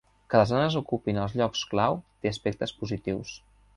Que 0.33 0.39
les 0.39 0.53
dones 0.53 0.77
ocupin 0.79 1.19
els 1.25 1.35
llocs 1.41 1.61
clau 1.75 1.99
té 2.25 2.31
aspectes 2.33 2.75
positius. 2.81 3.37